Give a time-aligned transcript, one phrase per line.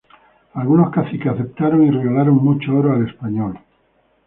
[0.55, 3.59] Algunos caciques aceptaron y regalaron mucho oro al español.